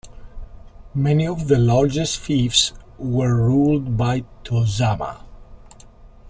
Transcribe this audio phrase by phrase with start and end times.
[0.95, 5.21] Many of the largest fiefs were ruled by "tozama".